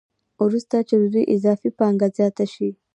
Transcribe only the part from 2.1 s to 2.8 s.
زیاته شي